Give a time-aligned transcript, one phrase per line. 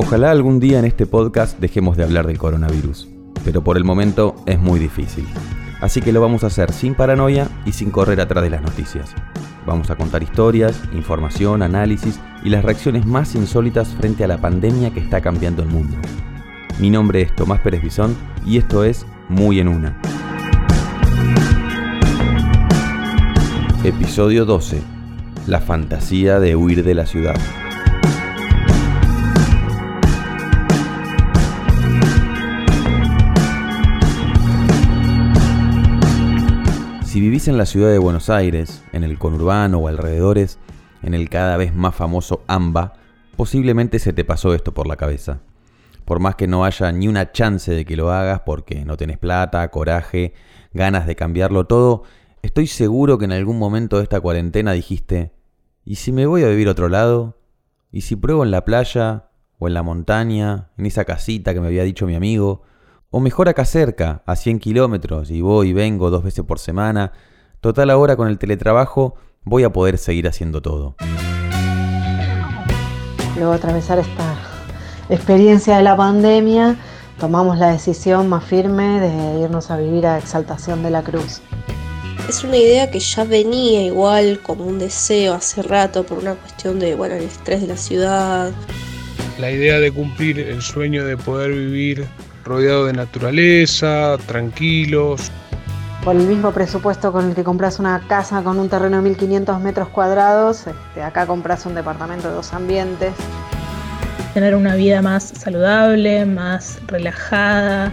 [0.00, 3.08] Ojalá algún día en este podcast dejemos de hablar del coronavirus,
[3.44, 5.26] pero por el momento es muy difícil.
[5.80, 9.12] Así que lo vamos a hacer sin paranoia y sin correr atrás de las noticias.
[9.66, 14.90] Vamos a contar historias, información, análisis y las reacciones más insólitas frente a la pandemia
[14.90, 15.96] que está cambiando el mundo.
[16.78, 20.00] Mi nombre es Tomás Pérez Bisón y esto es Muy en Una.
[23.82, 24.80] Episodio 12.
[25.48, 27.34] La fantasía de huir de la ciudad.
[37.08, 40.58] Si vivís en la ciudad de Buenos Aires, en el conurbano o alrededores,
[41.02, 42.92] en el cada vez más famoso AMBA,
[43.34, 45.40] posiblemente se te pasó esto por la cabeza.
[46.04, 49.16] Por más que no haya ni una chance de que lo hagas porque no tenés
[49.16, 50.34] plata, coraje,
[50.74, 52.02] ganas de cambiarlo todo,
[52.42, 55.32] estoy seguro que en algún momento de esta cuarentena dijiste,
[55.86, 57.38] ¿y si me voy a vivir otro lado?
[57.90, 59.30] ¿Y si pruebo en la playa?
[59.58, 60.72] ¿O en la montaña?
[60.76, 62.64] ¿En esa casita que me había dicho mi amigo?
[63.10, 67.12] O mejor acá cerca, a 100 kilómetros, y voy y vengo dos veces por semana.
[67.62, 69.14] Total ahora con el teletrabajo
[69.44, 70.94] voy a poder seguir haciendo todo.
[73.36, 74.36] Luego de atravesar esta
[75.08, 76.76] experiencia de la pandemia,
[77.18, 81.40] tomamos la decisión más firme de irnos a vivir a Exaltación de la Cruz.
[82.28, 86.78] Es una idea que ya venía igual como un deseo hace rato por una cuestión
[86.78, 88.52] de, bueno, el estrés de la ciudad.
[89.38, 92.06] La idea de cumplir el sueño de poder vivir
[92.48, 95.30] rodeado de naturaleza, tranquilos.
[96.04, 99.60] Por el mismo presupuesto con el que compras una casa con un terreno de 1500
[99.60, 103.12] metros cuadrados, este, acá compras un departamento de dos ambientes.
[104.32, 107.92] Tener una vida más saludable, más relajada.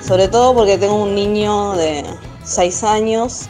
[0.00, 2.04] Sobre todo porque tengo un niño de
[2.44, 3.48] 6 años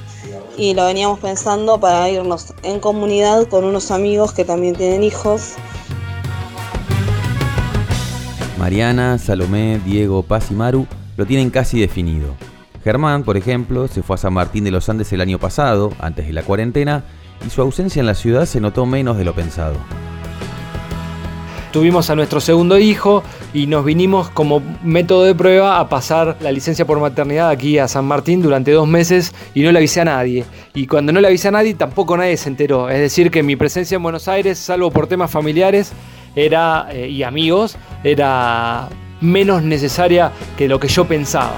[0.57, 5.55] y lo veníamos pensando para irnos en comunidad con unos amigos que también tienen hijos
[8.61, 10.87] Mariana, Salomé, Diego, Paz y Maru
[11.17, 12.35] lo tienen casi definido.
[12.85, 16.27] Germán, por ejemplo, se fue a San Martín de los Andes el año pasado, antes
[16.27, 17.05] de la cuarentena,
[17.47, 19.77] y su ausencia en la ciudad se notó menos de lo pensado.
[21.73, 23.23] Tuvimos a nuestro segundo hijo
[23.55, 27.87] y nos vinimos como método de prueba a pasar la licencia por maternidad aquí a
[27.87, 30.45] San Martín durante dos meses y no le avisé a nadie.
[30.75, 32.91] Y cuando no le avisé a nadie tampoco nadie se enteró.
[32.91, 35.93] Es decir, que mi presencia en Buenos Aires, salvo por temas familiares,
[36.35, 38.89] era, eh, y amigos, era
[39.21, 41.55] menos necesaria que lo que yo pensaba.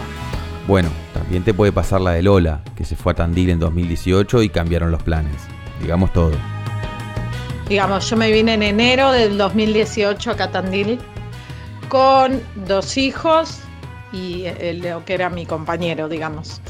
[0.69, 4.43] Bueno, también te puede pasar la de Lola, que se fue a Tandil en 2018
[4.43, 5.37] y cambiaron los planes.
[5.81, 6.33] Digamos todo.
[7.69, 10.99] Digamos, yo me vine en enero del 2018 a Tandil
[11.89, 13.61] con dos hijos
[14.13, 14.45] y
[14.81, 16.61] lo que era mi compañero, digamos.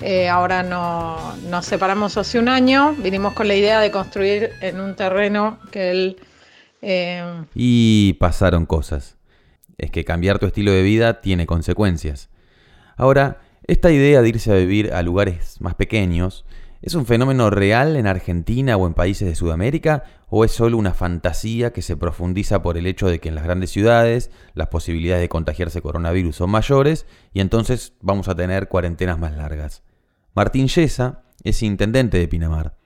[0.00, 4.80] Eh, ahora no, nos separamos hace un año, vinimos con la idea de construir en
[4.80, 6.16] un terreno que él
[6.88, 9.16] Em, y pasaron cosas.
[9.76, 12.30] Es que cambiar tu estilo de vida tiene consecuencias.
[12.96, 16.44] Ahora, esta idea de irse a vivir a lugares más pequeños,
[16.82, 20.04] ¿es un fenómeno real en Argentina o en países de Sudamérica?
[20.28, 23.44] ¿O es solo una fantasía que se profundiza por el hecho de que en las
[23.44, 29.18] grandes ciudades las posibilidades de contagiarse coronavirus son mayores y entonces vamos a tener cuarentenas
[29.18, 29.82] más largas?
[30.34, 32.76] Martín Yesa es intendente de Pinamar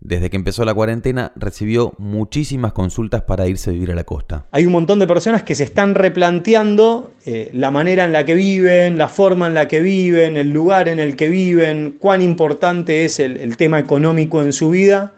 [0.00, 4.46] desde que empezó la cuarentena recibió muchísimas consultas para irse a vivir a la costa.
[4.52, 8.34] Hay un montón de personas que se están replanteando eh, la manera en la que
[8.34, 13.04] viven, la forma en la que viven, el lugar en el que viven, cuán importante
[13.04, 15.12] es el tema económico en su vida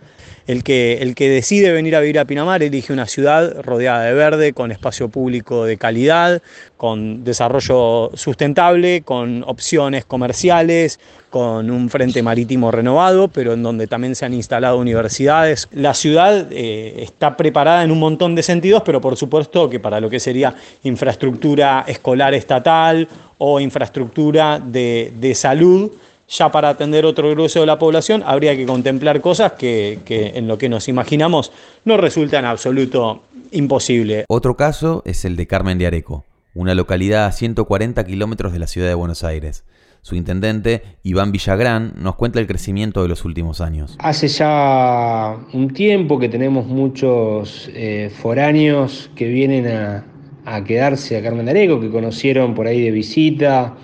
[0.46, 4.14] el que, el que decide venir a vivir a Pinamar elige una ciudad rodeada de
[4.14, 6.42] verde, con espacio público de calidad,
[6.76, 10.98] con desarrollo sustentable, con opciones comerciales,
[11.30, 15.68] con un frente marítimo renovado, pero en donde también se han instalado universidades.
[15.72, 20.00] La ciudad eh, está preparada en un montón de sentidos, pero por supuesto que para
[20.00, 23.08] lo que sería infraestructura escolar estatal
[23.38, 25.92] o infraestructura de, de salud,
[26.30, 30.58] ya para atender otro grueso de la población habría que contemplar cosas que, en lo
[30.58, 31.52] que nos imaginamos
[31.84, 34.24] no resultan en absoluto imposible.
[34.28, 36.24] Otro caso es el de Carmen de Areco,
[36.54, 39.64] una localidad a 140 kilómetros de la ciudad de Buenos Aires.
[40.02, 43.96] Su intendente, Iván Villagrán, nos cuenta el crecimiento de los últimos años.
[43.98, 50.06] Hace ya un tiempo que tenemos muchos eh, foráneos que vienen a,
[50.46, 53.76] a quedarse a Carmen de Areco, que conocieron por ahí de visita,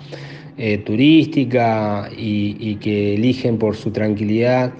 [0.57, 4.73] eh, turística y, que eligen por su tranquilidad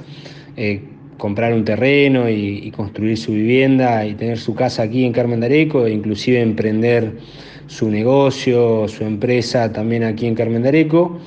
[0.55, 0.81] eh,
[1.17, 5.45] comprar un terreno y, construir su vivienda y tener su casa aquí en Carmen de
[5.45, 7.17] Areco e inclusive emprender
[7.67, 11.19] su negocio, su empresa también aquí en Carmen de Areco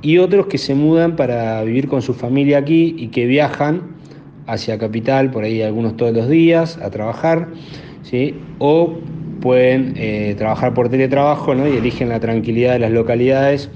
[0.00, 3.96] y otros que se mudan para vivir con su familia aquí y que viajan
[4.46, 7.48] hacia Capital, por ahí algunos todos los días, a trabajar,
[8.02, 8.34] ¿sí?
[8.58, 8.98] o
[9.42, 11.68] pueden eh, trabajar por teletrabajo ¿no?
[11.68, 13.68] y eligen la tranquilidad de las localidades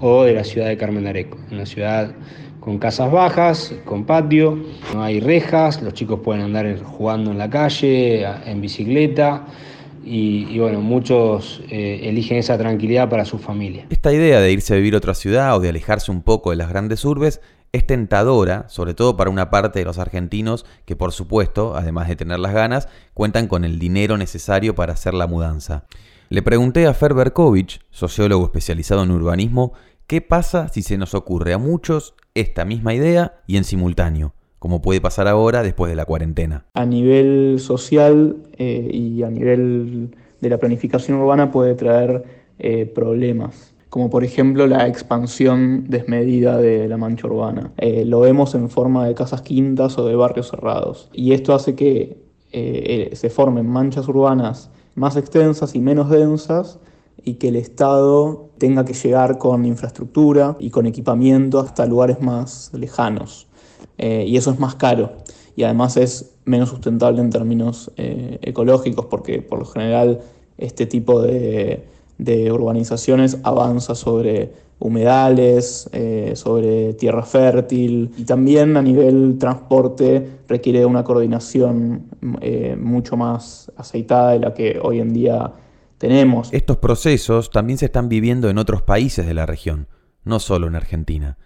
[0.00, 1.36] o de la ciudad de Carmen Areco.
[1.50, 2.12] Una ciudad
[2.60, 4.58] con casas bajas, con patio,
[4.94, 9.46] no hay rejas, los chicos pueden andar jugando en la calle, en bicicleta.
[10.10, 13.84] Y, bueno, muchos eh, eligen esa tranquilidad para su familia.
[13.90, 16.56] Esta idea de irse a vivir a otra ciudad o de alejarse un poco de
[16.56, 17.42] las grandes urbes
[17.72, 22.16] es tentadora, sobre todo para una parte de los argentinos que por supuesto, además de
[22.16, 25.84] tener las ganas, cuentan con el dinero necesario para hacer la mudanza.
[26.30, 29.72] Le pregunté a Fer Berkovich, sociólogo especializado en urbanismo,
[30.06, 34.82] qué pasa si se nos ocurre a muchos esta misma idea y en simultáneo, como
[34.82, 36.66] puede pasar ahora después de la cuarentena.
[36.74, 42.24] A nivel social eh, y a nivel de la planificación urbana puede traer
[42.58, 47.72] eh, problemas como por ejemplo la expansión desmedida de la mancha urbana.
[47.78, 51.08] Eh, lo vemos en forma de casas quintas o de barrios cerrados.
[51.12, 52.18] Y esto hace que
[52.52, 56.78] eh, eh, se formen manchas urbanas más extensas y menos densas
[57.24, 62.70] y que el Estado tenga que llegar con infraestructura y con equipamiento hasta lugares más
[62.74, 63.46] lejanos.
[63.98, 65.12] y eso es más caro
[65.56, 70.20] y además es menos sustentable en términos ecológicos porque por lo general
[70.56, 71.84] este tipo de
[72.18, 80.86] de urbanizaciones avanza sobre humedales, eh, sobre tierra fértil y también a nivel transporte requiere
[80.86, 82.06] una coordinación
[82.40, 85.52] eh, mucho más aceitada de la que hoy en día
[85.98, 86.52] tenemos.
[86.52, 89.88] Estos procesos también se están viviendo en otros países de la región,
[90.24, 91.38] no solo en Argentina.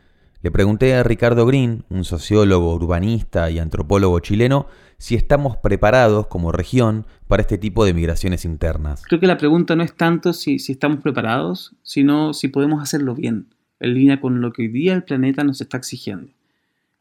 [0.42, 4.66] Le pregunté a Ricardo Green, un sociólogo, urbanista y antropólogo chileno,
[4.98, 9.04] si estamos preparados como región para este tipo de migraciones internas.
[9.06, 13.46] Creo que la pregunta no es tanto si, estamos preparados, sino si podemos hacerlo bien,
[13.78, 16.32] en línea con lo que hoy día el planeta nos está exigiendo.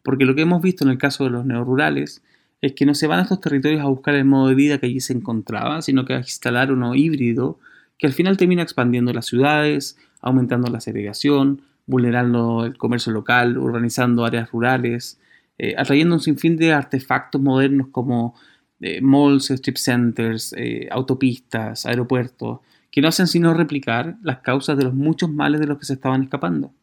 [0.04, 2.22] Porque lo que hemos visto en el caso de los neorurales
[2.62, 4.86] es que no se van a estos territorios a buscar el modo de vida que
[4.86, 7.58] allí se encontraba, sino que a instalar uno híbrido
[7.98, 14.26] que al final termina expandiendo las ciudades, aumentando la segregación, vulnerando el comercio local, urbanizando
[14.26, 15.20] áreas rurales,
[15.58, 18.36] eh, atrayendo un sinfín de artefactos modernos como
[18.80, 24.84] eh, malls, strip centers, eh, autopistas, aeropuertos, que no hacen sino replicar las causas de
[24.84, 26.74] los muchos males de los que se estaban escapando.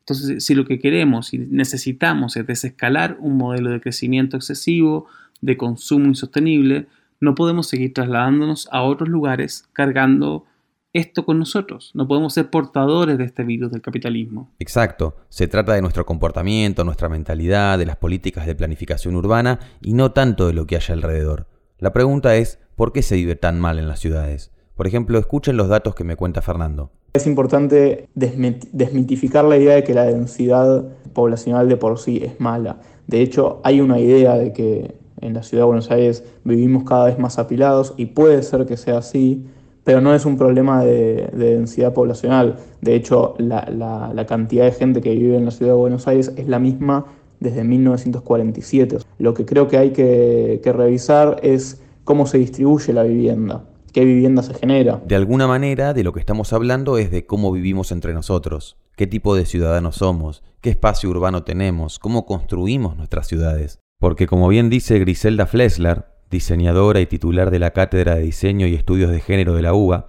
[0.00, 5.06] Entonces, si lo que queremos y necesitamos es desescalar un modelo de crecimiento excesivo,
[5.40, 6.86] de consumo insostenible,
[7.20, 10.46] no podemos seguir trasladándonos a otros lugares cargando
[10.92, 11.92] esto con nosotros.
[11.94, 14.50] No podemos ser portadores de este virus del capitalismo.
[14.58, 15.16] Exacto.
[15.28, 20.12] Se trata de nuestro comportamiento, nuestra mentalidad, de las políticas de planificación urbana y no
[20.12, 21.46] tanto de lo que haya alrededor.
[21.78, 24.52] La pregunta es, ¿por qué se vive tan mal en las ciudades?
[24.74, 26.90] Por ejemplo, escuchen los datos que me cuenta Fernando.
[27.12, 32.80] Es importante desmitificar la idea de que la densidad poblacional de por sí es mala.
[33.06, 37.06] De hecho, hay una idea de que en la ciudad de Buenos Aires vivimos cada
[37.06, 39.44] vez más apilados y puede ser que sea así,
[39.84, 42.56] pero no es un problema de, densidad poblacional.
[42.80, 46.48] De hecho, la, cantidad de gente que vive en la ciudad de Buenos Aires es
[46.48, 47.06] la misma
[47.40, 48.98] desde 1947.
[49.18, 54.04] Lo que creo que hay que, que revisar es cómo se distribuye la vivienda, qué
[54.04, 55.00] vivienda se genera.
[55.06, 59.06] De alguna manera, de lo que estamos hablando es de cómo vivimos entre nosotros, qué
[59.06, 63.78] tipo de ciudadanos somos, qué espacio urbano tenemos, cómo construimos nuestras ciudades.
[63.98, 68.74] Porque como bien dice Griselda Flesler, diseñadora y titular de la Cátedra de Diseño y
[68.74, 70.06] Estudios de Género de la UBA,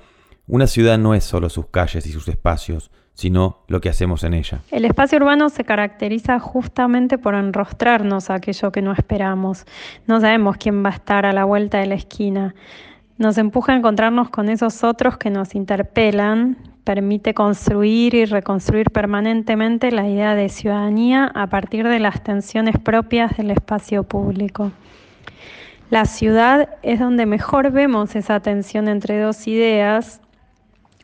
[0.48, 4.34] una ciudad no es solo sus calles y sus espacios, sino lo que hacemos en
[4.34, 4.60] ella.
[4.72, 9.66] El espacio urbano se caracteriza justamente por enrostrarnos a aquello que no esperamos.
[10.08, 12.56] No sabemos quién va a estar a la vuelta de la esquina.
[13.18, 19.92] Nos empuja a encontrarnos con esos otros que nos interpelan, permite construir y reconstruir permanentemente
[19.92, 24.72] la idea de ciudadanía a partir de las tensiones propias del espacio público.
[25.92, 30.22] La ciudad es donde mejor vemos esa tensión entre dos ideas.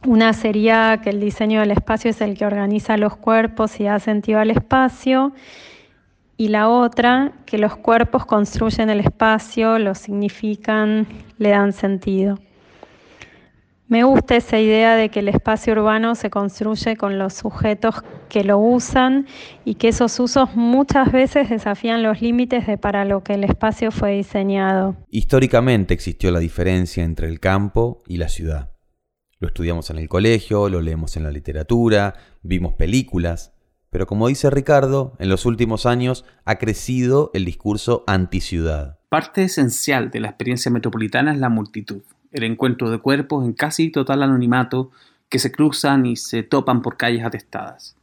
[0.06, 4.00] Una sería que el diseño del espacio es el que organiza los cuerpos y da
[4.00, 5.34] sentido al espacio.
[6.38, 11.06] Y la otra, que los cuerpos construyen el espacio, lo significan,
[11.38, 12.40] le dan sentido.
[13.90, 17.96] Me gusta esa idea de que el espacio urbano se construye con los sujetos
[18.28, 19.28] que lo usan
[19.64, 23.92] y que esos usos muchas veces desafían los límites de para lo que el espacio
[23.92, 24.98] fue diseñado.
[25.10, 28.72] Históricamente existió la diferencia entre el campo y la ciudad.
[29.40, 33.54] Lo estudiamos en el colegio, lo leemos en la literatura, vimos películas,
[33.90, 39.00] pero como dice Ricardo, en los últimos años ha crecido el discurso anti-ciudad.
[39.08, 42.02] Parte esencial de la experiencia metropolitana es la multitud
[42.38, 44.92] el encuentro de cuerpos en casi total anonimato
[45.30, 47.96] que se cruzan y se topan por calles atestadas.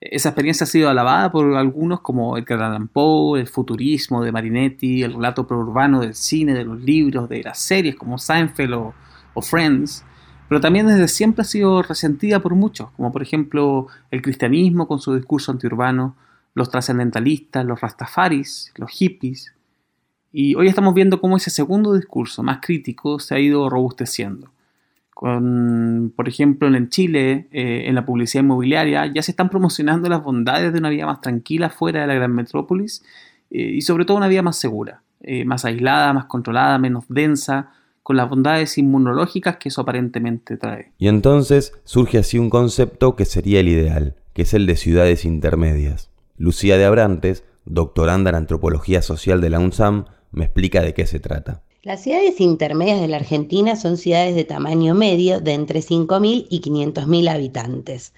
[0.00, 5.02] Esa experiencia ha sido alabada por algunos como Edgar Allan Poe, el futurismo de Marinetti,
[5.02, 8.94] el relato urbano del cine, de los libros, de las series como Seinfeld o
[9.34, 10.04] o Friends,
[10.48, 15.00] pero también desde siempre ha sido resentida por muchos, como por ejemplo el cristianismo con
[15.00, 16.16] su discurso antiurbano,
[16.54, 19.54] los trascendentalistas, los rastafaris, los hippies.
[20.32, 24.50] Y hoy estamos viendo cómo ese segundo discurso, más crítico, se ha ido robusteciendo.
[25.12, 30.24] Con, por ejemplo, en Chile, eh, en la publicidad inmobiliaria, ya se están promocionando las
[30.24, 33.04] bondades de una vida más tranquila fuera de la gran metrópolis
[33.50, 37.70] eh, y sobre todo una vida más segura, eh, más aislada, más controlada, menos densa,
[38.02, 40.92] con las bondades inmunológicas que eso aparentemente trae.
[40.98, 45.24] Y entonces surge así un concepto que sería el ideal, que es el de ciudades
[45.24, 46.10] intermedias.
[46.36, 51.20] Lucía de Abrantes, doctoranda en antropología social de la UNSAM, me explica de qué se
[51.20, 51.62] trata.
[51.82, 56.60] Las ciudades intermedias de la Argentina son ciudades de tamaño medio de entre 5.000 y
[56.60, 58.14] 500.000 habitantes.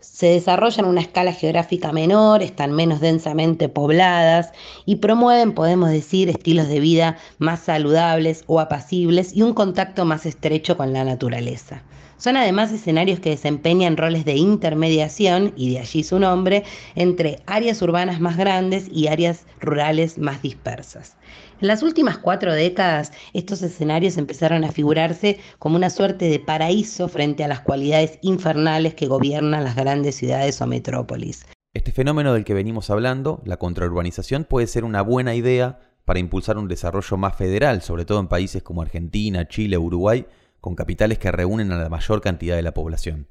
[0.00, 4.52] Se desarrollan a una escala geográfica menor, están menos densamente pobladas
[4.84, 10.26] y promueven, podemos decir, estilos de vida más saludables o apacibles y un contacto más
[10.26, 11.84] estrecho con la naturaleza.
[12.16, 17.82] Son además escenarios que desempeñan roles de intermediación, y de allí su nombre, entre áreas
[17.82, 21.16] urbanas más grandes y áreas rurales más dispersas.
[21.64, 27.08] En las últimas cuatro décadas, estos escenarios empezaron a figurarse como una suerte de paraíso
[27.08, 31.46] frente a las cualidades infernales que gobiernan las grandes ciudades o metrópolis.
[31.72, 36.58] Este fenómeno del que venimos hablando, la contraurbanización, puede ser una buena idea para impulsar
[36.58, 40.26] un desarrollo más federal, sobre todo en países como Argentina, Chile, Uruguay,
[40.60, 43.26] con capitales que reúnen a la mayor cantidad de la población.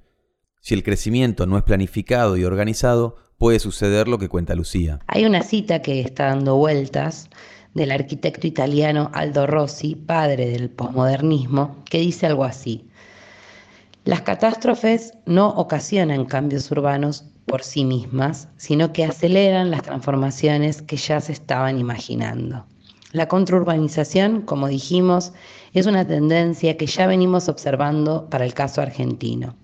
[0.59, 5.01] Si el crecimiento no es planificado y organizado, puede suceder lo que cuenta Lucía.
[5.05, 7.29] Hay una cita que está dando vueltas
[7.73, 12.87] del arquitecto italiano Aldo Rossi, padre del posmodernismo, que dice algo así.
[14.05, 20.97] Las catástrofes no ocasionan cambios urbanos por sí mismas, sino que aceleran las transformaciones que
[20.97, 22.65] ya se estaban imaginando.
[23.11, 25.33] La contraurbanización, como dijimos,
[25.73, 29.55] es una tendencia que ya venimos observando para el caso argentino.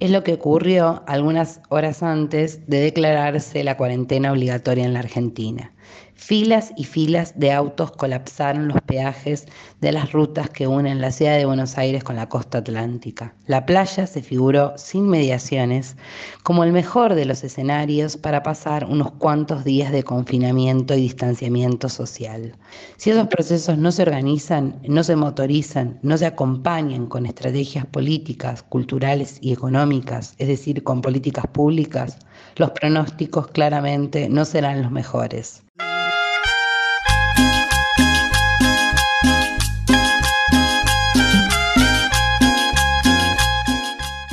[0.00, 5.72] Es lo que ocurrió algunas horas antes de declararse la cuarentena obligatoria en la Argentina.
[6.20, 9.46] Filas y filas de autos colapsaron los peajes
[9.80, 13.34] de las rutas que unen la ciudad de Buenos Aires con la costa atlántica.
[13.46, 15.96] La playa se figuró sin mediaciones
[16.42, 21.88] como el mejor de los escenarios para pasar unos cuantos días de confinamiento y distanciamiento
[21.88, 22.52] social.
[22.96, 28.64] Si esos procesos no se organizan, no se motorizan, no se acompañan con estrategias políticas,
[28.64, 32.18] culturales y económicas, es decir, con políticas públicas,
[32.56, 35.62] los pronósticos claramente no serán los mejores.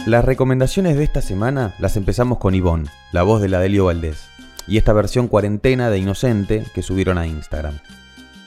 [0.05, 4.27] Las recomendaciones de esta semana las empezamos con Ivonne, la voz de la Delio Valdés,
[4.67, 7.79] y esta versión cuarentena de Inocente que subieron a Instagram.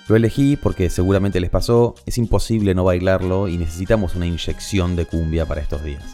[0.07, 5.07] Lo elegí porque seguramente les pasó, es imposible no bailarlo y necesitamos una inyección de
[5.07, 6.05] cumbia para estos días.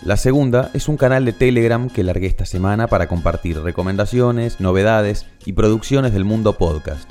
[0.00, 5.26] La segunda es un canal de Telegram que largué esta semana para compartir recomendaciones, novedades
[5.44, 7.10] y producciones del mundo podcast.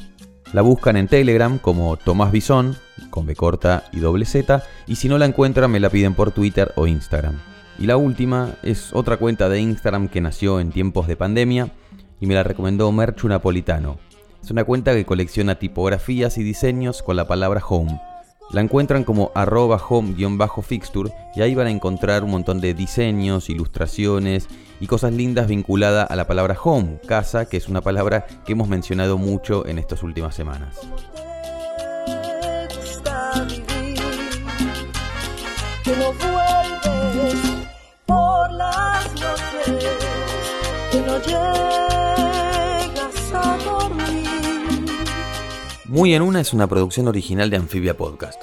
[0.54, 2.78] La buscan en Telegram como Tomás Bison,
[3.10, 6.32] con B corta y doble Z, y si no la encuentran me la piden por
[6.32, 7.38] Twitter o Instagram.
[7.84, 11.70] Y la última es otra cuenta de Instagram que nació en tiempos de pandemia
[12.22, 14.00] y me la recomendó Merchu Napolitano.
[14.42, 18.00] Es una cuenta que colecciona tipografías y diseños con la palabra home.
[18.54, 24.48] La encuentran como arroba home-fixture y ahí van a encontrar un montón de diseños, ilustraciones
[24.80, 28.70] y cosas lindas vinculadas a la palabra home, casa, que es una palabra que hemos
[28.70, 30.80] mencionado mucho en estas últimas semanas.
[45.86, 48.42] Muy en una es una producción original de Amphibia Podcast.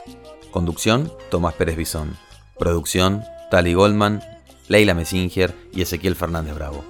[0.52, 2.16] Conducción, Tomás Pérez Bisón.
[2.58, 4.22] Producción, Tali Goldman,
[4.68, 6.84] Leila Messinger y Ezequiel Fernández Bravo.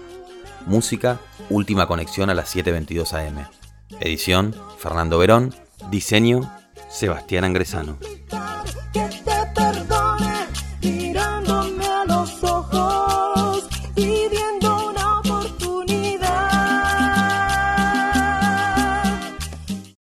[0.66, 1.18] Música,
[1.49, 3.47] Última Conexión a las 7.22 am.
[4.00, 5.54] Edición, Fernando Verón.
[5.90, 6.42] Diseño,
[6.90, 7.97] Sebastián Angresano.